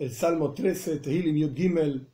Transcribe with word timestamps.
el 0.00 0.10
Salmo 0.10 0.54
13, 0.54 1.00
Tehilim 1.00 1.36
Yud 1.36 1.54
Gimel. 1.54 2.08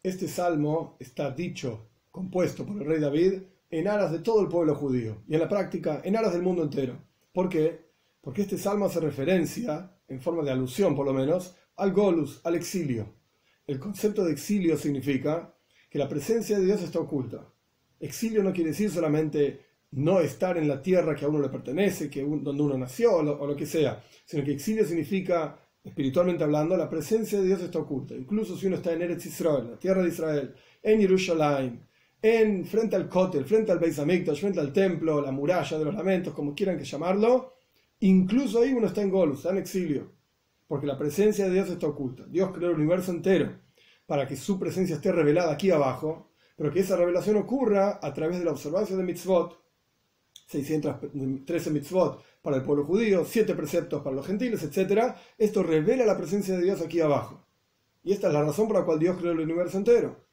Este 0.00 0.28
salmo 0.28 0.96
está 1.00 1.32
dicho, 1.32 1.88
compuesto 2.12 2.64
por 2.64 2.80
el 2.80 2.86
rey 2.86 3.00
David, 3.00 3.42
en 3.68 3.88
aras 3.88 4.12
de 4.12 4.20
todo 4.20 4.42
el 4.42 4.48
pueblo 4.48 4.76
judío 4.76 5.24
y 5.26 5.34
en 5.34 5.40
la 5.40 5.48
práctica 5.48 6.00
en 6.04 6.14
aras 6.14 6.34
del 6.34 6.42
mundo 6.42 6.62
entero. 6.62 6.96
¿Por 7.32 7.48
qué? 7.48 7.90
Porque 8.20 8.42
este 8.42 8.58
salmo 8.58 8.84
hace 8.84 9.00
referencia, 9.00 9.90
en 10.06 10.20
forma 10.20 10.44
de 10.44 10.52
alusión 10.52 10.94
por 10.94 11.04
lo 11.04 11.12
menos, 11.12 11.56
al 11.74 11.92
Golus, 11.92 12.40
al 12.44 12.54
exilio. 12.54 13.12
El 13.66 13.80
concepto 13.80 14.24
de 14.24 14.30
exilio 14.30 14.76
significa 14.76 15.52
que 15.90 15.98
la 15.98 16.08
presencia 16.08 16.56
de 16.60 16.64
Dios 16.64 16.80
está 16.80 17.00
oculta. 17.00 17.52
Exilio 17.98 18.44
no 18.44 18.52
quiere 18.52 18.70
decir 18.70 18.88
solamente 18.88 19.66
no 19.90 20.20
estar 20.20 20.56
en 20.56 20.68
la 20.68 20.80
tierra 20.80 21.16
que 21.16 21.24
a 21.24 21.28
uno 21.28 21.40
le 21.40 21.48
pertenece, 21.48 22.08
que 22.08 22.22
donde 22.22 22.62
uno 22.62 22.78
nació 22.78 23.16
o 23.16 23.46
lo, 23.46 23.56
que 23.56 23.66
sea, 23.66 24.02
sino 24.24 24.44
que 24.44 24.52
exilio 24.52 24.86
significa, 24.86 25.58
espiritualmente 25.84 26.44
hablando, 26.44 26.76
la 26.76 26.88
presencia 26.88 27.40
de 27.40 27.46
Dios 27.46 27.62
está 27.62 27.78
oculta. 27.78 28.14
Incluso 28.14 28.56
si 28.56 28.66
uno 28.66 28.76
está 28.76 28.92
en 28.92 29.02
Eretz 29.02 29.26
Israel, 29.26 29.70
la 29.72 29.78
tierra 29.78 30.02
de 30.02 30.08
Israel, 30.08 30.54
en 30.82 31.00
Jerusalén, 31.00 31.86
en 32.20 32.64
frente 32.64 32.94
al 32.94 33.08
Kotel, 33.08 33.44
frente 33.44 33.72
al 33.72 33.80
Beis 33.80 33.98
Hamikdash, 33.98 34.40
frente 34.40 34.60
al 34.60 34.72
templo, 34.72 35.20
la 35.20 35.32
muralla 35.32 35.78
de 35.78 35.84
los 35.84 35.94
lamentos, 35.94 36.32
como 36.34 36.54
quieran 36.54 36.78
que 36.78 36.84
llamarlo, 36.84 37.54
incluso 38.00 38.62
ahí 38.62 38.72
uno 38.72 38.86
está 38.86 39.02
en 39.02 39.10
Golus, 39.10 39.38
está 39.38 39.50
en 39.50 39.58
exilio, 39.58 40.12
porque 40.68 40.86
la 40.86 40.96
presencia 40.96 41.46
de 41.46 41.52
Dios 41.52 41.68
está 41.68 41.88
oculta. 41.88 42.24
Dios 42.28 42.50
creó 42.54 42.70
el 42.70 42.76
universo 42.76 43.10
entero 43.10 43.50
para 44.06 44.26
que 44.26 44.36
su 44.36 44.58
presencia 44.58 44.96
esté 44.96 45.10
revelada 45.10 45.52
aquí 45.52 45.70
abajo, 45.70 46.30
pero 46.56 46.70
que 46.70 46.80
esa 46.80 46.96
revelación 46.96 47.36
ocurra 47.36 47.98
a 48.00 48.12
través 48.12 48.38
de 48.38 48.44
la 48.44 48.52
observancia 48.52 48.96
de 48.96 49.02
mitzvot, 49.02 49.61
613 50.46 51.70
mitzvot 51.70 52.22
para 52.42 52.56
el 52.56 52.62
pueblo 52.62 52.84
judío, 52.84 53.24
7 53.24 53.54
preceptos 53.54 54.02
para 54.02 54.16
los 54.16 54.26
gentiles, 54.26 54.62
etc. 54.62 55.14
Esto 55.38 55.62
revela 55.62 56.04
la 56.04 56.16
presencia 56.16 56.56
de 56.56 56.64
Dios 56.64 56.80
aquí 56.80 57.00
abajo. 57.00 57.46
Y 58.02 58.12
esta 58.12 58.28
es 58.28 58.34
la 58.34 58.42
razón 58.42 58.66
por 58.66 58.78
la 58.78 58.84
cual 58.84 58.98
Dios 58.98 59.16
creó 59.18 59.32
el 59.32 59.40
universo 59.40 59.78
entero. 59.78 60.26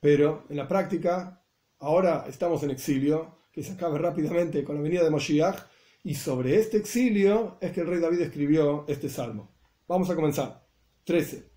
Pero 0.00 0.44
en 0.48 0.56
la 0.56 0.66
práctica, 0.66 1.44
ahora 1.78 2.24
estamos 2.28 2.62
en 2.62 2.70
exilio, 2.70 3.38
que 3.52 3.62
se 3.62 3.72
acabe 3.72 3.98
rápidamente 3.98 4.64
con 4.64 4.76
la 4.76 4.82
venida 4.82 5.04
de 5.04 5.10
Moshiach, 5.10 5.58
y 6.04 6.14
sobre 6.14 6.56
este 6.58 6.78
exilio 6.78 7.58
es 7.60 7.70
que 7.70 7.82
el 7.82 7.86
rey 7.86 8.00
David 8.00 8.22
escribió 8.22 8.84
este 8.88 9.08
salmo. 9.08 9.54
Vamos 9.86 10.10
a 10.10 10.16
comenzar. 10.16 10.66
13. 11.04 11.52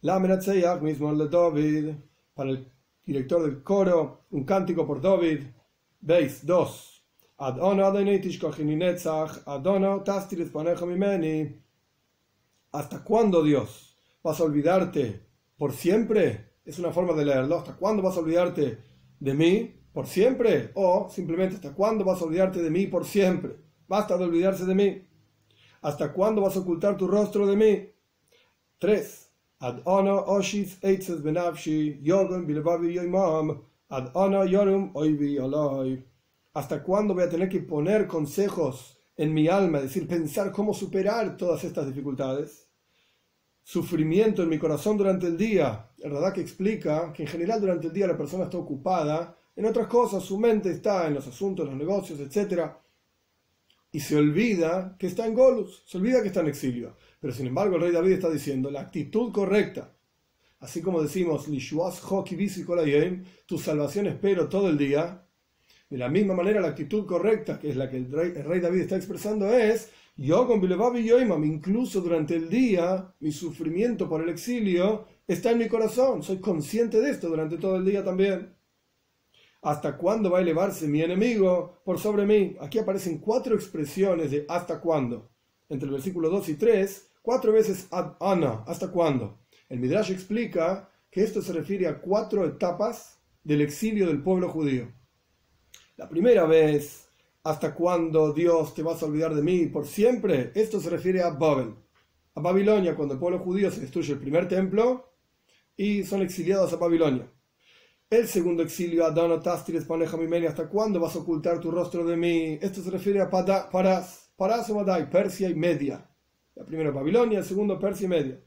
La 0.00 0.18
mismo 0.18 1.14
de 1.14 1.28
David, 1.28 1.94
para 2.34 2.50
el 2.50 2.72
director 3.04 3.42
del 3.42 3.62
coro, 3.62 4.26
un 4.30 4.44
cántico 4.44 4.84
por 4.86 5.00
David. 5.00 5.42
Veis, 6.00 6.44
2. 6.44 6.91
¿Hasta 12.70 13.02
cuándo, 13.02 13.42
Dios? 13.42 13.98
¿Vas 14.22 14.38
a 14.38 14.44
olvidarte 14.44 15.26
por 15.56 15.72
siempre? 15.72 16.52
Es 16.64 16.78
una 16.78 16.92
forma 16.92 17.14
de 17.14 17.24
leerlo. 17.24 17.56
¿Hasta 17.56 17.74
cuándo 17.74 18.00
vas 18.00 18.16
a 18.16 18.20
olvidarte 18.20 18.78
de 19.18 19.34
mí 19.34 19.74
por 19.92 20.06
siempre? 20.06 20.70
O 20.74 21.08
simplemente, 21.10 21.56
¿hasta 21.56 21.74
cuándo 21.74 22.04
vas 22.04 22.22
a 22.22 22.26
olvidarte 22.26 22.62
de 22.62 22.70
mí 22.70 22.86
por 22.86 23.04
siempre? 23.04 23.56
Basta 23.88 24.16
de 24.16 24.22
olvidarse 24.22 24.64
de 24.64 24.76
mí. 24.76 25.08
¿Hasta 25.80 26.12
cuándo 26.12 26.42
vas 26.42 26.56
a 26.56 26.60
ocultar 26.60 26.96
tu 26.96 27.08
rostro 27.08 27.48
de 27.48 27.56
mí? 27.56 27.88
3. 28.78 29.32
Ad 29.58 29.80
oshis 29.84 30.78
benavshi, 30.80 32.00
ad 33.88 34.12
yorum 34.46 34.90
oivi 34.94 35.38
¿Hasta 36.54 36.82
cuándo 36.82 37.14
voy 37.14 37.24
a 37.24 37.30
tener 37.30 37.48
que 37.48 37.60
poner 37.60 38.06
consejos 38.06 38.98
en 39.16 39.32
mi 39.32 39.48
alma, 39.48 39.78
es 39.78 39.84
decir, 39.84 40.06
pensar 40.06 40.52
cómo 40.52 40.74
superar 40.74 41.36
todas 41.36 41.64
estas 41.64 41.86
dificultades? 41.86 42.68
Sufrimiento 43.62 44.42
en 44.42 44.48
mi 44.48 44.58
corazón 44.58 44.98
durante 44.98 45.28
el 45.28 45.38
día. 45.38 45.90
El 45.98 46.12
que 46.34 46.40
explica 46.40 47.12
que 47.12 47.22
en 47.22 47.28
general 47.28 47.60
durante 47.60 47.86
el 47.86 47.92
día 47.92 48.06
la 48.06 48.18
persona 48.18 48.44
está 48.44 48.58
ocupada 48.58 49.38
en 49.54 49.66
otras 49.66 49.86
cosas, 49.86 50.22
su 50.24 50.38
mente 50.38 50.70
está 50.70 51.06
en 51.06 51.14
los 51.14 51.26
asuntos, 51.26 51.66
los 51.66 51.76
negocios, 51.76 52.20
etc. 52.20 52.70
Y 53.90 54.00
se 54.00 54.16
olvida 54.16 54.96
que 54.98 55.06
está 55.06 55.26
en 55.26 55.34
Golus, 55.34 55.84
se 55.86 55.98
olvida 55.98 56.22
que 56.22 56.28
está 56.28 56.40
en 56.40 56.48
exilio. 56.48 56.96
Pero 57.20 57.32
sin 57.32 57.46
embargo 57.46 57.76
el 57.76 57.82
rey 57.82 57.92
David 57.92 58.12
está 58.12 58.30
diciendo 58.30 58.70
la 58.70 58.80
actitud 58.80 59.32
correcta. 59.32 59.94
Así 60.60 60.80
como 60.80 61.02
decimos, 61.02 61.46
tu 63.46 63.58
salvación 63.58 64.06
espero 64.06 64.48
todo 64.48 64.68
el 64.68 64.78
día, 64.78 65.21
de 65.92 65.98
la 65.98 66.08
misma 66.08 66.32
manera, 66.32 66.62
la 66.62 66.68
actitud 66.68 67.04
correcta, 67.04 67.58
que 67.58 67.68
es 67.68 67.76
la 67.76 67.90
que 67.90 67.98
el 67.98 68.10
rey, 68.10 68.60
David 68.60 68.80
está 68.80 68.96
expresando, 68.96 69.52
es, 69.52 69.90
yo 70.16 70.46
con 70.46 70.62
Yoimam, 70.62 71.44
incluso 71.44 72.00
durante 72.00 72.34
el 72.34 72.48
día, 72.48 73.12
mi 73.20 73.30
sufrimiento 73.30 74.08
por 74.08 74.22
el 74.22 74.30
exilio 74.30 75.04
está 75.28 75.50
en 75.50 75.58
mi 75.58 75.68
corazón, 75.68 76.22
soy 76.22 76.38
consciente 76.38 76.98
de 76.98 77.10
esto 77.10 77.28
durante 77.28 77.58
todo 77.58 77.76
el 77.76 77.84
día 77.84 78.02
también. 78.02 78.56
¿Hasta 79.60 79.98
cuándo 79.98 80.30
va 80.30 80.38
a 80.38 80.40
elevarse 80.40 80.88
mi 80.88 81.02
enemigo 81.02 81.82
por 81.84 81.98
sobre 81.98 82.24
mí? 82.24 82.56
Aquí 82.62 82.78
aparecen 82.78 83.18
cuatro 83.18 83.54
expresiones 83.54 84.30
de 84.30 84.46
hasta 84.48 84.80
cuándo. 84.80 85.30
Entre 85.68 85.86
el 85.88 85.92
versículo 85.92 86.30
2 86.30 86.48
y 86.48 86.54
3, 86.54 87.10
cuatro 87.20 87.52
veces 87.52 87.86
ad 87.90 88.14
ana, 88.18 88.64
hasta 88.66 88.90
cuándo. 88.90 89.40
El 89.68 89.78
Midrash 89.78 90.10
explica 90.10 90.88
que 91.10 91.22
esto 91.22 91.42
se 91.42 91.52
refiere 91.52 91.86
a 91.86 92.00
cuatro 92.00 92.46
etapas 92.46 93.20
del 93.44 93.60
exilio 93.60 94.06
del 94.06 94.22
pueblo 94.22 94.48
judío. 94.48 95.01
La 96.02 96.08
primera 96.08 96.46
vez, 96.46 97.08
¿hasta 97.44 97.72
cuándo 97.72 98.32
Dios 98.32 98.74
te 98.74 98.82
vas 98.82 99.00
a 99.00 99.06
olvidar 99.06 99.36
de 99.36 99.40
mí 99.40 99.66
por 99.66 99.86
siempre? 99.86 100.50
Esto 100.52 100.80
se 100.80 100.90
refiere 100.90 101.22
a 101.22 101.30
Babel, 101.30 101.76
a 102.34 102.40
Babilonia, 102.40 102.96
cuando 102.96 103.14
el 103.14 103.20
pueblo 103.20 103.38
judío 103.38 103.70
se 103.70 103.82
destruye 103.82 104.14
el 104.14 104.18
primer 104.18 104.48
templo 104.48 105.12
y 105.76 106.02
son 106.02 106.22
exiliados 106.22 106.72
a 106.72 106.76
Babilonia. 106.76 107.30
El 108.10 108.26
segundo 108.26 108.64
exilio, 108.64 109.06
Adano 109.06 109.38
Tastiles 109.38 109.84
Panejamimeni, 109.84 110.46
¿hasta 110.46 110.68
cuándo 110.68 110.98
vas 110.98 111.14
a 111.14 111.20
ocultar 111.20 111.60
tu 111.60 111.70
rostro 111.70 112.04
de 112.04 112.16
mí? 112.16 112.58
Esto 112.60 112.82
se 112.82 112.90
refiere 112.90 113.20
a 113.20 113.30
Parás, 113.30 114.28
Parás 114.36 114.70
o 114.70 114.74
Madai, 114.74 115.08
Persia 115.08 115.48
y 115.48 115.54
Media. 115.54 116.04
La 116.56 116.64
primera 116.64 116.90
Babilonia, 116.90 117.38
el 117.38 117.44
segundo 117.44 117.78
Persia 117.78 118.06
y 118.06 118.08
Media. 118.08 118.40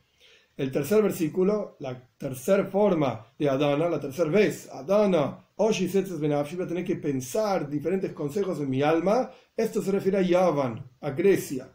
El 0.57 0.73
tercer 0.73 1.01
versículo, 1.01 1.77
la 1.79 2.05
tercera 2.17 2.65
forma 2.65 3.33
de 3.39 3.47
Adana, 3.47 3.87
la 3.87 4.01
tercera 4.01 4.29
vez, 4.29 4.69
Adana, 4.69 5.44
voy 6.57 6.65
a 6.65 6.67
tener 6.67 6.85
que 6.85 6.95
pensar 6.97 7.69
diferentes 7.69 8.11
consejos 8.13 8.59
en 8.59 8.69
mi 8.69 8.81
alma. 8.81 9.31
Esto 9.55 9.81
se 9.81 9.91
refiere 9.91 10.17
a 10.17 10.21
Yavan, 10.21 10.91
a 11.01 11.11
Grecia. 11.11 11.73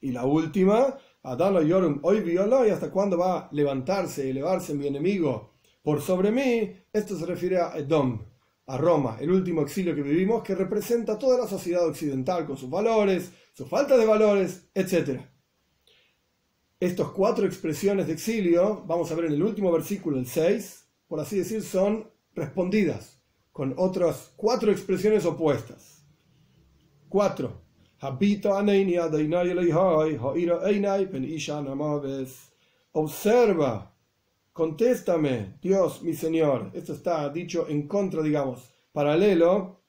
Y 0.00 0.12
la 0.12 0.26
última, 0.26 0.98
Adana 1.22 1.62
Yorum, 1.62 2.00
hoy 2.02 2.22
y 2.26 2.70
hasta 2.70 2.90
cuándo 2.90 3.16
va 3.16 3.38
a 3.38 3.48
levantarse, 3.52 4.28
elevarse 4.28 4.74
mi 4.74 4.86
enemigo 4.86 5.54
por 5.82 6.02
sobre 6.02 6.30
mí. 6.30 6.76
Esto 6.92 7.18
se 7.18 7.24
refiere 7.24 7.58
a 7.58 7.76
Edom, 7.78 8.22
a 8.66 8.76
Roma, 8.76 9.16
el 9.18 9.30
último 9.30 9.62
exilio 9.62 9.94
que 9.94 10.02
vivimos, 10.02 10.42
que 10.42 10.54
representa 10.54 11.18
toda 11.18 11.38
la 11.38 11.48
sociedad 11.48 11.86
occidental 11.86 12.44
con 12.44 12.58
sus 12.58 12.68
valores, 12.68 13.32
su 13.54 13.66
falta 13.66 13.96
de 13.96 14.04
valores, 14.04 14.68
etc. 14.74 15.22
Estas 16.78 17.08
cuatro 17.08 17.46
expresiones 17.46 18.06
de 18.06 18.12
exilio, 18.12 18.84
vamos 18.86 19.10
a 19.10 19.14
ver 19.14 19.26
en 19.26 19.32
el 19.32 19.42
último 19.42 19.72
versículo, 19.72 20.18
el 20.18 20.26
6, 20.26 20.86
por 21.06 21.20
así 21.20 21.38
decir, 21.38 21.62
son 21.62 22.10
respondidas 22.34 23.20
con 23.52 23.74
otras 23.76 24.32
cuatro 24.36 24.72
expresiones 24.72 25.24
opuestas. 25.24 26.04
Cuatro. 27.08 27.62
Observa, 32.92 33.96
contéstame, 34.52 35.58
Dios 35.62 36.02
mi 36.02 36.14
Señor. 36.14 36.70
Esto 36.74 36.92
está 36.92 37.28
dicho 37.28 37.66
en 37.68 37.86
contra, 37.86 38.22
digamos, 38.22 38.74
paralelo 38.92 39.84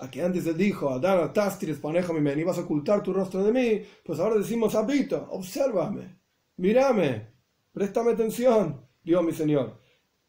a 0.00 0.10
que 0.10 0.22
antes 0.22 0.46
él 0.46 0.56
dijo, 0.56 0.90
Adana 0.90 1.32
Tastiris 1.32 1.80
mi 1.82 2.44
vas 2.44 2.58
a 2.58 2.62
ocultar 2.62 3.02
tu 3.02 3.12
rostro 3.12 3.42
de 3.42 3.52
mí, 3.52 3.82
pues 4.04 4.18
ahora 4.18 4.36
decimos, 4.36 4.74
habito, 4.74 5.26
obsérvame, 5.30 6.18
mírame, 6.56 7.28
préstame 7.72 8.10
atención, 8.12 8.84
Dios 9.02 9.24
mi 9.24 9.32
Señor 9.32 9.85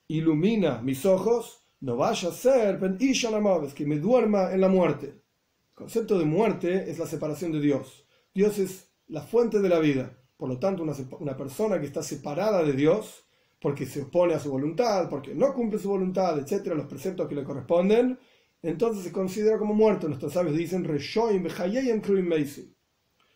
ilumina 0.07 0.81
mis 0.81 1.06
ojos, 1.06 1.63
no 1.80 1.95
vaya 1.95 2.30
a 2.30 2.33
ser 2.33 2.80
que 3.75 3.86
me 3.86 4.00
duerma 4.00 4.51
en 4.51 4.62
la 4.62 4.69
muerte. 4.69 5.07
El 5.07 5.74
concepto 5.74 6.18
de 6.18 6.25
muerte 6.25 6.89
es 6.89 6.98
la 6.98 7.06
separación 7.06 7.51
de 7.51 7.62
Dios. 7.62 8.06
Dios 8.33 8.57
es 8.57 8.89
la 9.07 9.21
fuente 9.21 9.59
de 9.59 9.69
la 9.69 9.80
vida. 9.80 10.18
Por 10.38 10.50
lo 10.50 10.59
tanto, 10.59 10.83
una, 10.83 11.38
persona 11.38 11.80
que 11.80 11.86
está 11.88 12.04
separada 12.04 12.63
de 12.63 12.74
Dios, 12.74 13.25
porque 13.59 13.86
se 13.86 14.04
opone 14.04 14.33
a 14.33 14.39
su 14.39 14.51
voluntad, 14.51 15.09
porque 15.09 15.33
no 15.33 15.54
cumple 15.54 15.80
su 15.80 15.89
voluntad, 15.89 16.38
etcétera, 16.38 16.75
los 16.75 16.86
preceptos 16.86 17.27
que 17.27 17.36
le 17.36 17.44
corresponden, 17.44 18.19
entonces 18.62 19.04
se 19.04 19.12
considera 19.12 19.57
como 19.57 19.74
muerto. 19.74 20.07
Nuestros 20.07 20.33
sabios 20.33 20.56
dicen 20.56 20.83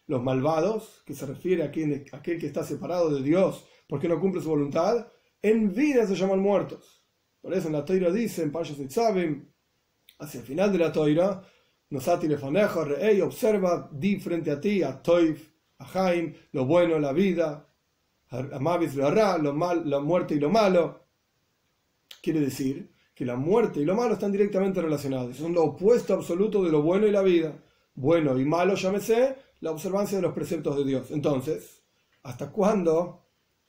los 0.08 0.24
malvados, 0.24 1.04
que 1.06 1.14
se 1.14 1.26
refiere 1.26 1.64
a, 1.64 1.68
a 1.68 2.18
aquel 2.18 2.40
que 2.40 2.48
está 2.48 2.64
separado 2.64 3.14
de 3.14 3.24
Dios 3.24 3.66
porque 3.92 4.08
no 4.08 4.22
cumple 4.22 4.42
su 4.42 4.50
voluntad, 4.50 5.08
en 5.42 5.74
vida 5.74 6.06
se 6.06 6.16
llaman 6.16 6.40
muertos. 6.40 7.04
Por 7.42 7.54
eso 7.54 7.68
en 7.68 7.74
la 7.74 7.86
toira 7.86 8.12
dicen, 8.12 8.52
hacia 8.54 10.40
el 10.40 10.46
final 10.46 10.72
de 10.72 10.78
la 10.78 10.92
toira, 10.92 11.44
Nosati 11.92 12.28
lefaneja, 12.28 12.86
rey, 12.86 13.20
observa, 13.20 13.90
di 13.92 14.18
frente 14.18 14.50
a 14.50 14.62
ti, 14.62 14.82
a 14.82 15.02
Toif, 15.02 15.52
a 15.80 15.86
Jaim, 15.86 16.34
lo 16.54 16.66
bueno, 16.66 16.98
la 17.00 17.12
vida, 17.12 17.68
Amavis 18.30 18.96
lo 18.96 19.08
hará, 19.08 19.38
lo 19.38 19.54
mal, 19.54 19.90
la 19.90 20.00
muerte 20.00 20.36
y 20.36 20.40
lo 20.40 20.50
malo. 20.50 21.08
Quiere 22.22 22.40
decir 22.40 22.94
que 23.14 23.26
la 23.26 23.36
muerte 23.36 23.82
y 23.82 23.86
lo 23.86 23.94
malo 23.94 24.14
están 24.14 24.32
directamente 24.32 24.82
relacionados. 24.82 25.36
Son 25.36 25.54
lo 25.54 25.64
opuesto 25.64 26.14
absoluto 26.14 26.64
de 26.64 26.72
lo 26.72 26.82
bueno 26.82 27.08
y 27.08 27.12
la 27.12 27.22
vida. 27.22 27.62
Bueno 27.94 28.40
y 28.40 28.46
malo, 28.46 28.76
llámese, 28.76 29.36
la 29.60 29.72
observancia 29.72 30.18
de 30.18 30.22
los 30.22 30.34
preceptos 30.34 30.78
de 30.78 30.86
Dios. 30.86 31.12
Entonces, 31.12 31.84
¿hasta 32.24 32.52
cuándo 32.52 33.21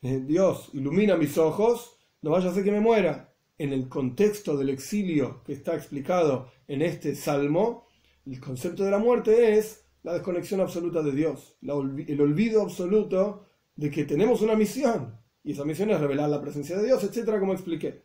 Dios 0.02 0.70
ilumina 0.72 1.16
mis 1.16 1.38
ojos? 1.38 1.96
No 2.22 2.30
vaya 2.30 2.50
a 2.50 2.54
ser 2.54 2.64
que 2.64 2.72
me 2.72 2.80
muera. 2.80 3.32
En 3.56 3.72
el 3.72 3.88
contexto 3.88 4.56
del 4.56 4.70
exilio 4.70 5.42
que 5.44 5.52
está 5.52 5.76
explicado 5.76 6.50
en 6.66 6.82
este 6.82 7.14
salmo, 7.14 7.86
el 8.26 8.40
concepto 8.40 8.82
de 8.82 8.90
la 8.90 8.98
muerte 8.98 9.56
es 9.56 9.84
la 10.02 10.14
desconexión 10.14 10.60
absoluta 10.60 11.02
de 11.02 11.12
Dios, 11.12 11.56
el 11.62 12.20
olvido 12.20 12.62
absoluto 12.62 13.46
de 13.76 13.90
que 13.90 14.04
tenemos 14.04 14.42
una 14.42 14.56
misión. 14.56 15.20
Y 15.44 15.52
esa 15.52 15.64
misión 15.64 15.90
es 15.90 16.00
revelar 16.00 16.28
la 16.28 16.40
presencia 16.40 16.76
de 16.76 16.86
Dios, 16.86 17.04
etcétera, 17.04 17.38
como 17.38 17.52
expliqué. 17.52 18.02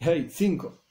Hey, 0.00 0.26
5. 0.28 0.82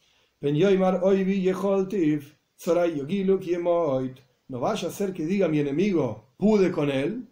No 4.50 4.60
vaya 4.62 4.88
a 4.88 4.92
ser 4.92 5.12
que 5.14 5.26
diga 5.26 5.50
mi 5.50 5.60
enemigo, 5.60 6.34
pude 6.38 6.72
con 6.72 6.90
él. 6.90 7.28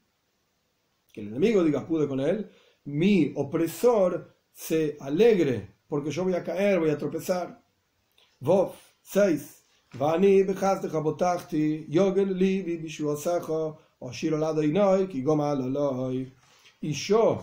Que 1.14 1.22
el 1.22 1.28
enemigo 1.28 1.64
diga, 1.64 1.88
pude 1.88 2.10
con 2.10 2.20
él. 2.20 2.52
Mi 2.86 3.34
opresor 3.36 4.36
se 4.52 4.98
alegre 5.00 5.76
porque 5.88 6.12
yo 6.12 6.24
voy 6.24 6.34
a 6.34 6.44
caer, 6.44 6.80
voy 6.80 6.90
a 6.90 6.98
tropezar. 6.98 7.62
Vov, 8.40 8.74
6. 9.02 9.64
Y 16.82 16.92
yo 16.92 17.42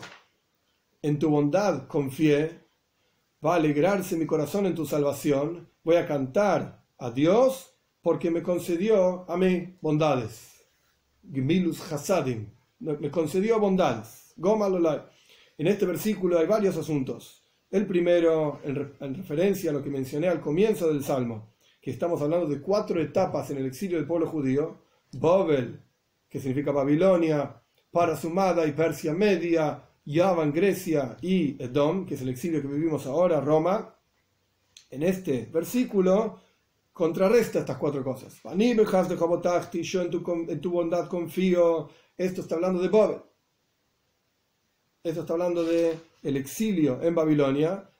en 1.01 1.19
tu 1.19 1.31
bondad 1.31 1.87
confié, 1.87 2.61
va 3.45 3.55
a 3.55 3.57
alegrarse 3.57 4.17
mi 4.17 4.27
corazón 4.27 4.67
en 4.67 4.75
tu 4.75 4.87
salvación, 4.87 5.69
voy 5.83 5.97
a 5.97 6.07
cantar 6.07 6.85
a 6.99 7.11
Dios 7.11 7.75
porque 8.03 8.31
me 8.31 8.43
concedió 8.43 9.25
a 9.29 9.37
mí 9.37 9.77
bondades. 9.81 10.67
Gmilus 11.23 11.93
Hasadim, 11.93 12.51
me 12.79 13.11
concedió 13.11 13.59
bondades. 13.59 14.35
En 15.59 15.67
este 15.67 15.87
versículo 15.87 16.39
hay 16.39 16.47
varios 16.47 16.77
asuntos. 16.77 17.45
El 17.71 17.87
primero, 17.87 18.61
en, 18.65 19.15
referencia 19.15 19.71
a 19.71 19.73
lo 19.73 19.83
que 19.83 19.91
mencioné 19.91 20.29
al 20.29 20.41
comienzo 20.41 20.89
del 20.89 21.03
Salmo, 21.03 21.55
que 21.81 21.91
estamos 21.91 22.21
hablando 22.21 22.47
de 22.47 22.61
cuatro 22.61 23.01
etapas 23.01 23.51
en 23.51 23.59
el 23.59 23.67
exilio 23.67 23.99
del 23.99 24.07
pueblo 24.07 24.27
judío. 24.27 24.83
Babel, 25.13 25.81
que 26.29 26.41
significa 26.41 26.73
Babilonia, 26.73 27.63
Parasumada 27.91 28.67
y 28.67 28.73
Persia 28.73 29.13
Media, 29.13 29.83
Yavan, 30.05 30.53
Grecia 30.53 31.17
y 31.21 31.63
Edom, 31.63 32.07
que 32.07 32.15
es 32.15 32.23
el 32.23 32.31
exilio 32.31 32.63
que 32.63 32.69
vivimos 32.69 33.07
ahora, 33.07 33.41
Roma. 33.41 33.95
En 34.91 35.03
este 35.03 35.49
versículo 35.53 36.41
contrarresta 36.93 37.61
estas 37.61 37.79
cuatro 37.79 38.03
cosas. 38.03 38.41
Yo 38.43 40.03
en 40.03 40.11
tu, 40.11 40.47
en 40.49 40.61
tu 40.61 40.71
bondad 40.71 41.09
confío. 41.09 41.89
Esto 42.17 42.43
está 42.43 42.55
hablando 42.57 42.81
de 42.83 42.89
Babel. 42.89 43.23
Esto 45.05 45.23
está 45.23 45.33
hablando 45.33 45.65
de 45.65 45.99
el 46.23 46.37
exilio 46.37 47.03
en 47.03 47.13
Babilonia, 47.17 47.91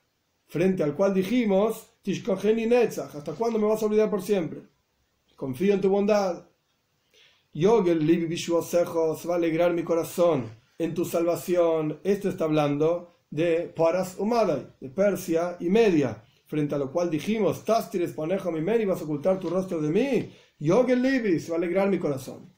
frente 0.47 0.83
al 0.83 0.95
cual 0.95 1.13
dijimos, 1.13 1.89
¿hasta 2.97 3.33
cuándo 3.33 3.59
me 3.59 3.67
vas 3.67 3.83
a 3.83 3.87
olvidar 3.87 4.09
por 4.09 4.21
siempre? 4.21 4.61
Confío 5.35 5.73
en 5.73 5.81
tu 5.81 5.89
bondad. 5.89 6.45
Yogel 7.51 8.07
Libi 8.07 8.37
se 8.37 8.53
va 8.53 9.33
a 9.33 9.37
alegrar 9.37 9.73
mi 9.73 9.83
corazón 9.83 10.49
en 10.79 10.93
tu 10.93 11.03
salvación. 11.03 11.99
Esto 12.05 12.29
está 12.29 12.45
hablando 12.45 13.17
de 13.29 13.73
Paras 13.75 14.15
Umadai, 14.17 14.73
de 14.79 14.87
Persia 14.89 15.57
y 15.59 15.69
Media 15.69 16.23
frente 16.45 16.75
a 16.75 16.77
lo 16.77 16.89
cual 16.89 17.09
dijimos, 17.09 17.65
Tastires 17.65 18.13
ponejo 18.13 18.49
mi 18.51 18.59
y 18.59 18.85
vas 18.85 19.01
a 19.01 19.03
ocultar 19.03 19.39
tu 19.39 19.49
rostro 19.49 19.81
de 19.81 19.89
mí, 19.89 20.31
Yogel 20.59 21.01
Libis, 21.01 21.49
va 21.49 21.55
a 21.55 21.57
alegrar 21.57 21.89
mi 21.89 21.99
corazón. 21.99 22.52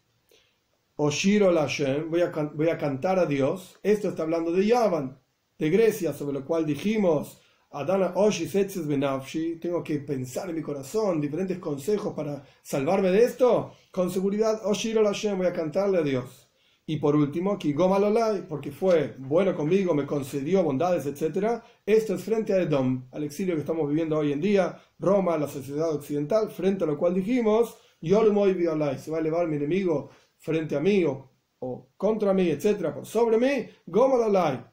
Oshiro 0.97 1.51
Lashem, 1.51 2.09
voy 2.09 2.21
a, 2.21 2.30
voy 2.53 2.69
a 2.69 2.77
cantar 2.77 3.19
a 3.19 3.25
Dios. 3.25 3.77
Esto 3.83 4.07
está 4.07 4.24
hablando 4.24 4.53
de 4.53 4.65
Yavan, 4.65 5.19
de 5.59 5.69
Grecia, 5.69 6.13
sobre 6.13 6.39
lo 6.39 6.45
cual 6.45 6.65
dijimos, 6.65 7.42
Adana 7.71 8.13
Oshi 8.15 8.50
Benafshi, 8.86 9.59
tengo 9.59 9.83
que 9.83 10.00
pensar 10.00 10.50
en 10.50 10.56
mi 10.56 10.62
corazón, 10.62 11.19
diferentes 11.19 11.59
consejos 11.59 12.13
para 12.13 12.42
salvarme 12.62 13.12
de 13.12 13.25
esto. 13.25 13.74
Con 13.92 14.09
seguridad, 14.09 14.62
Oshiro 14.65 15.01
Lashem, 15.01 15.38
voy 15.38 15.47
a 15.47 15.51
cantarle 15.51 15.97
a 15.97 16.01
Dios. 16.01 16.50
Y 16.86 16.95
por 16.95 17.18
último, 17.18 17.57
Kigomalolai, 17.57 18.47
porque 18.47 18.71
fue 18.71 19.15
bueno 19.19 19.53
conmigo, 19.53 19.94
me 19.94 20.06
concedió 20.06 20.63
bondades, 20.63 21.06
etc. 21.07 21.62
Esto 21.86 22.15
es 22.15 22.24
frente 22.24 22.53
a 22.53 22.62
Edom, 22.62 23.09
al 23.12 23.25
exilio 23.25 23.56
que 23.56 23.62
estamos 23.62 23.89
viviendo 23.89 24.18
hoy 24.18 24.31
en 24.31 24.39
día, 24.39 24.80
Roma, 24.97 25.38
la 25.38 25.50
sociedad 25.50 25.94
occidental, 25.94 26.50
frente 26.51 26.86
a 26.86 26.88
lo 26.88 26.97
cual 26.97 27.15
dijimos, 27.15 27.75
Yolmoy 28.00 28.53
Violai, 28.53 29.00
se 29.00 29.12
va 29.12 29.18
a 29.18 29.19
elevar 29.19 29.47
mi 29.47 29.57
enemigo 29.57 30.12
frente 30.45 30.75
a 30.75 30.80
mí 30.80 31.03
o, 31.03 31.89
contra 31.97 32.31
mí, 32.31 32.50
etc. 32.50 32.94
Por 32.94 33.06
sobre 33.07 33.38
mí, 33.39 33.68
Gomalolai. 33.88 34.63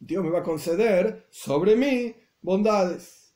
Dios 0.00 0.24
me 0.24 0.30
va 0.30 0.38
a 0.38 0.42
conceder 0.42 1.26
sobre 1.30 1.76
mí 1.76 2.14
bondades. 2.40 3.34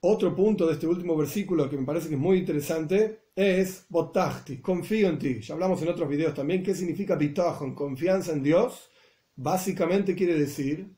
Otro 0.00 0.34
punto 0.34 0.66
de 0.66 0.72
este 0.72 0.86
último 0.88 1.16
versículo 1.16 1.70
que 1.70 1.76
me 1.76 1.86
parece 1.86 2.08
que 2.08 2.14
es 2.14 2.20
muy 2.20 2.38
interesante 2.38 3.20
es 3.36 3.86
botachti, 3.88 4.60
confío 4.60 5.08
en 5.08 5.18
ti. 5.18 5.40
Ya 5.40 5.54
hablamos 5.54 5.80
en 5.82 5.88
otros 5.88 6.08
videos 6.08 6.34
también 6.34 6.62
qué 6.64 6.74
significa 6.74 7.14
bitachon, 7.14 7.74
confianza 7.74 8.32
en 8.32 8.42
Dios. 8.42 8.90
Básicamente 9.36 10.16
quiere 10.16 10.34
decir 10.34 10.90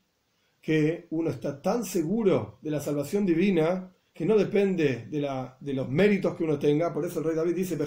que 0.59 1.07
uno 1.11 1.29
está 1.29 1.61
tan 1.61 1.85
seguro 1.85 2.57
de 2.61 2.71
la 2.71 2.81
salvación 2.81 3.25
divina 3.25 3.92
que 4.13 4.25
no 4.25 4.37
depende 4.37 5.07
de, 5.09 5.19
la, 5.19 5.57
de 5.59 5.73
los 5.73 5.89
méritos 5.89 6.35
que 6.35 6.43
uno 6.43 6.59
tenga. 6.59 6.93
Por 6.93 7.05
eso 7.05 7.19
el 7.19 7.25
rey 7.25 7.35
David 7.35 7.55
dice, 7.55 7.77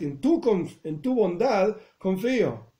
en 0.00 0.20
tu, 0.20 0.68
en 0.82 1.00
tu 1.00 1.14
bondad 1.14 1.76
confío, 1.96 2.72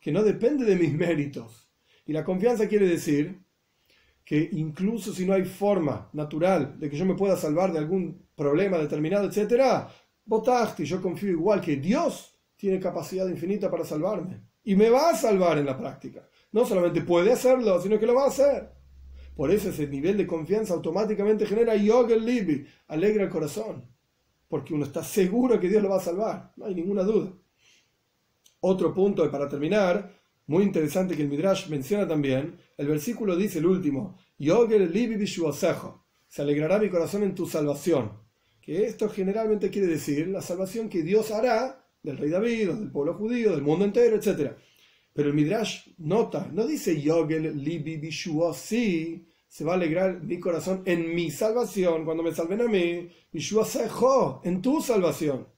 que 0.00 0.10
no 0.12 0.22
depende 0.22 0.64
de 0.64 0.76
mis 0.76 0.94
méritos. 0.94 1.70
Y 2.06 2.12
la 2.12 2.24
confianza 2.24 2.68
quiere 2.68 2.86
decir 2.86 3.42
que 4.24 4.48
incluso 4.52 5.12
si 5.12 5.26
no 5.26 5.34
hay 5.34 5.44
forma 5.44 6.08
natural 6.12 6.78
de 6.78 6.88
que 6.88 6.96
yo 6.96 7.04
me 7.04 7.14
pueda 7.14 7.36
salvar 7.36 7.72
de 7.72 7.78
algún 7.78 8.26
problema 8.34 8.78
determinado, 8.78 9.26
etcétera, 9.26 9.88
Botachti, 10.24 10.84
yo 10.84 11.00
confío 11.00 11.30
igual 11.30 11.60
que 11.60 11.76
Dios 11.76 12.36
tiene 12.56 12.80
capacidad 12.80 13.28
infinita 13.28 13.70
para 13.70 13.84
salvarme. 13.84 14.42
Y 14.64 14.74
me 14.74 14.90
va 14.90 15.10
a 15.10 15.16
salvar 15.16 15.58
en 15.58 15.66
la 15.66 15.78
práctica. 15.78 16.28
No 16.50 16.64
solamente 16.64 17.02
puede 17.02 17.32
hacerlo, 17.32 17.80
sino 17.80 17.98
que 18.00 18.06
lo 18.06 18.14
va 18.14 18.24
a 18.24 18.28
hacer. 18.28 18.72
Por 19.36 19.50
eso 19.50 19.68
ese 19.68 19.86
nivel 19.86 20.16
de 20.16 20.26
confianza 20.26 20.74
automáticamente 20.74 21.46
genera 21.46 21.76
Yogel 21.76 22.24
Libi, 22.24 22.66
alegra 22.88 23.24
el 23.24 23.30
corazón. 23.30 23.84
Porque 24.48 24.74
uno 24.74 24.84
está 24.84 25.04
seguro 25.04 25.60
que 25.60 25.68
Dios 25.68 25.82
lo 25.82 25.90
va 25.90 25.98
a 25.98 26.00
salvar. 26.00 26.52
No 26.56 26.66
hay 26.66 26.74
ninguna 26.74 27.02
duda. 27.02 27.32
Otro 28.60 28.94
punto, 28.94 29.24
y 29.24 29.28
para 29.28 29.48
terminar, 29.48 30.12
muy 30.46 30.64
interesante 30.64 31.14
que 31.14 31.22
el 31.22 31.28
Midrash 31.28 31.68
menciona 31.68 32.08
también, 32.08 32.56
el 32.76 32.88
versículo 32.88 33.36
dice 33.36 33.58
el 33.58 33.66
último, 33.66 34.18
Yogel 34.38 34.92
Libi 34.92 35.26
se 35.26 36.42
alegrará 36.42 36.78
mi 36.78 36.88
corazón 36.88 37.22
en 37.22 37.34
tu 37.34 37.46
salvación 37.46 38.26
que 38.66 38.84
esto 38.84 39.08
generalmente 39.08 39.70
quiere 39.70 39.86
decir 39.86 40.26
la 40.26 40.42
salvación 40.42 40.88
que 40.88 41.04
Dios 41.04 41.30
hará 41.30 41.86
del 42.02 42.18
rey 42.18 42.30
David, 42.30 42.70
del 42.70 42.90
pueblo 42.90 43.14
judío, 43.14 43.52
del 43.52 43.62
mundo 43.62 43.84
entero, 43.84 44.16
etc. 44.16 44.54
Pero 45.16 45.30
el 45.30 45.34
Midrash 45.34 45.88
nota, 45.96 46.46
no 46.52 46.66
dice 46.66 47.00
Yogel 47.00 47.64
Libi 47.64 47.96
Bishua, 47.96 48.52
sí, 48.52 49.26
se 49.48 49.64
va 49.64 49.72
a 49.72 49.76
alegrar 49.76 50.22
mi 50.22 50.38
corazón 50.38 50.82
en 50.84 51.14
mi 51.14 51.30
salvación, 51.30 52.04
cuando 52.04 52.22
me 52.22 52.34
salven 52.34 52.60
a 52.60 52.68
mí, 52.68 53.08
Bishua 53.32 53.64
Sejo, 53.64 54.42
en 54.44 54.60
tu 54.60 54.82
salvación, 54.82 55.48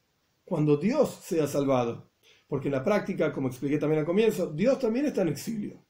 cuando 0.45 0.77
Dios 0.77 1.19
sea 1.25 1.49
salvado. 1.49 2.09
Porque 2.47 2.69
en 2.69 2.75
la 2.75 2.85
práctica, 2.85 3.33
como 3.33 3.49
expliqué 3.49 3.79
también 3.79 3.99
al 3.99 4.07
comienzo, 4.07 4.47
Dios 4.47 4.79
también 4.79 5.07
está 5.07 5.23
en 5.23 5.29
exilio. 5.29 5.83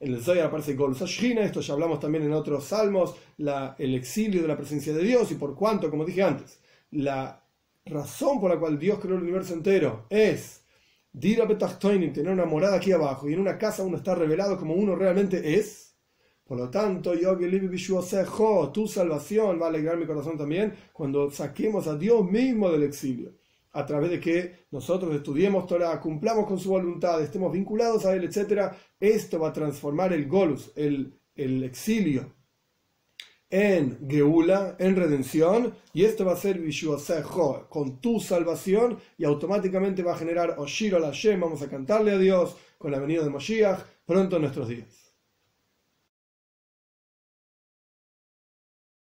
En 0.00 0.14
el 0.14 0.22
Zohar 0.22 0.46
aparece 0.46 0.72
Golus 0.72 1.02
esto 1.02 1.60
ya 1.60 1.74
hablamos 1.74 2.00
también 2.00 2.24
en 2.24 2.32
otros 2.32 2.64
salmos, 2.64 3.16
el 3.36 3.94
exilio 3.94 4.40
de 4.40 4.48
la 4.48 4.56
presencia 4.56 4.94
de 4.94 5.02
Dios 5.02 5.30
y 5.30 5.34
por 5.34 5.54
cuanto, 5.54 5.90
como 5.90 6.06
dije 6.06 6.22
antes, 6.22 6.58
la 6.92 7.44
razón 7.84 8.40
por 8.40 8.50
la 8.50 8.58
cual 8.58 8.78
Dios 8.78 8.98
creó 8.98 9.16
el 9.16 9.22
universo 9.22 9.52
entero 9.52 10.06
es 10.08 10.62
Dira 11.18 11.46
tener 12.12 12.30
una 12.30 12.44
morada 12.44 12.76
aquí 12.76 12.92
abajo 12.92 13.26
y 13.26 13.32
en 13.32 13.40
una 13.40 13.56
casa 13.56 13.82
uno 13.82 13.96
está 13.96 14.14
revelado 14.14 14.58
como 14.58 14.74
uno 14.74 14.94
realmente 14.94 15.54
es. 15.58 15.96
Por 16.44 16.58
lo 16.58 16.68
tanto, 16.68 17.14
yo 17.14 17.38
tu 18.70 18.86
salvación 18.86 19.58
va 19.58 19.64
a 19.64 19.68
alegrar 19.70 19.96
mi 19.96 20.04
corazón 20.04 20.36
también 20.36 20.74
cuando 20.92 21.30
saquemos 21.30 21.86
a 21.86 21.96
Dios 21.96 22.30
mismo 22.30 22.70
del 22.70 22.82
exilio 22.82 23.32
a 23.72 23.86
través 23.86 24.10
de 24.10 24.20
que 24.20 24.66
nosotros 24.70 25.14
estudiemos 25.14 25.66
Torah, 25.66 25.98
cumplamos 25.98 26.46
con 26.46 26.58
su 26.58 26.68
voluntad, 26.68 27.22
estemos 27.22 27.50
vinculados 27.50 28.04
a 28.04 28.14
Él, 28.14 28.24
etc., 28.24 28.72
esto 29.00 29.38
va 29.38 29.48
a 29.48 29.52
transformar 29.54 30.12
el 30.12 30.28
golus, 30.28 30.70
el, 30.76 31.14
el 31.34 31.64
exilio, 31.64 32.35
en 33.50 33.98
Geula, 34.08 34.76
en 34.78 34.96
redención, 34.96 35.74
y 35.92 36.04
esto 36.04 36.24
va 36.24 36.32
a 36.32 36.36
ser 36.36 36.58
Vishuasejo, 36.58 37.66
con 37.68 38.00
tu 38.00 38.20
salvación, 38.20 38.98
y 39.18 39.24
automáticamente 39.24 40.02
va 40.02 40.14
a 40.14 40.18
generar 40.18 40.56
Oshiro 40.58 40.98
la 40.98 41.12
vamos 41.38 41.62
a 41.62 41.68
cantarle 41.68 42.12
a 42.12 42.18
Dios 42.18 42.56
con 42.78 42.90
la 42.90 42.98
venida 42.98 43.22
de 43.22 43.30
Moshiach 43.30 43.80
pronto 44.04 44.36
en 44.36 44.42
nuestros 44.42 44.68
días. 44.68 45.05